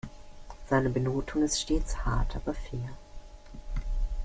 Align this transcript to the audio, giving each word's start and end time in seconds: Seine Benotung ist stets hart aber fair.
Seine 0.67 0.89
Benotung 0.89 1.43
ist 1.43 1.61
stets 1.61 2.03
hart 2.03 2.35
aber 2.35 2.55
fair. 2.55 2.89